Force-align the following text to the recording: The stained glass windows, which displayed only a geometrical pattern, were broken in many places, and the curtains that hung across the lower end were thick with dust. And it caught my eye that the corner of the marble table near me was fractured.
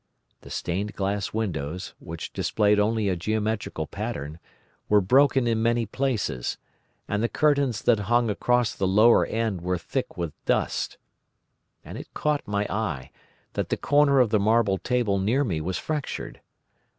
The 0.39 0.49
stained 0.49 0.95
glass 0.95 1.31
windows, 1.31 1.93
which 1.99 2.33
displayed 2.33 2.79
only 2.79 3.07
a 3.07 3.15
geometrical 3.15 3.85
pattern, 3.85 4.39
were 4.89 4.99
broken 4.99 5.45
in 5.45 5.61
many 5.61 5.85
places, 5.85 6.57
and 7.07 7.21
the 7.21 7.29
curtains 7.29 7.83
that 7.83 7.99
hung 8.09 8.27
across 8.27 8.73
the 8.73 8.87
lower 8.87 9.27
end 9.27 9.61
were 9.61 9.77
thick 9.77 10.17
with 10.17 10.33
dust. 10.45 10.97
And 11.85 11.99
it 11.99 12.15
caught 12.15 12.41
my 12.47 12.65
eye 12.67 13.11
that 13.53 13.69
the 13.69 13.77
corner 13.77 14.19
of 14.19 14.31
the 14.31 14.39
marble 14.39 14.79
table 14.79 15.19
near 15.19 15.43
me 15.43 15.61
was 15.61 15.77
fractured. 15.77 16.41